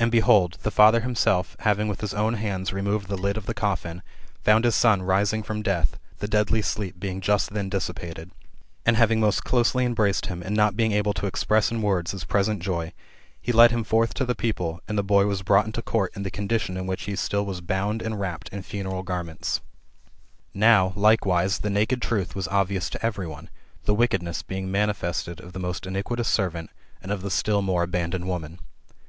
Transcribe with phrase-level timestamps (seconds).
[0.00, 3.54] And behold, the father himself, having with his own hands removed the lid of the
[3.54, 4.02] coffin,
[4.42, 8.32] found his son rising from death, the deadly sleep being just then dissipated;
[8.84, 12.24] and having most closely embraced him, and not being able to express in words his
[12.24, 12.92] present joy,
[13.40, 16.24] he led him forth to the people, and the boy was brought into court, in
[16.24, 19.60] the condition in which he still was bound and wrapt in funeral garments.
[20.54, 23.48] Now, likewise, the naked truth was obvious to every one,
[23.84, 26.68] the wickedness being manifested of the most iniquitous servant,
[27.00, 28.58] and of the still more abandoned woman.